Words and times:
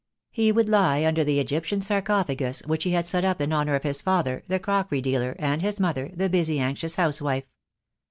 He 0.31 0.51
would 0.51 0.67
lie 0.67 1.05
under 1.05 1.23
the 1.23 1.39
Egyptian 1.39 1.79
sarcophagus 1.79 2.63
which 2.65 2.85
he 2.85 2.89
had 2.93 3.05
set 3.05 3.23
up 3.23 3.39
in 3.39 3.53
honour 3.53 3.75
of 3.75 3.83
his 3.83 4.01
father, 4.01 4.41
the 4.47 4.57
crockery 4.57 4.99
dealer, 4.99 5.35
and 5.37 5.61
his 5.61 5.79
mother, 5.79 6.09
the 6.15 6.27
busy, 6.27 6.57
anxious 6.57 6.95
house 6.95 7.21
wife. 7.21 7.45